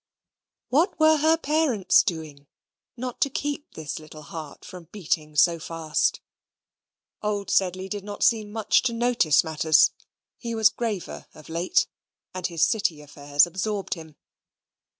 [0.69, 2.47] What were her parents doing,
[2.97, 6.21] not to keep this little heart from beating so fast?
[7.21, 9.91] Old Sedley did not seem much to notice matters.
[10.39, 11.85] He was graver of late,
[12.33, 14.15] and his City affairs absorbed him.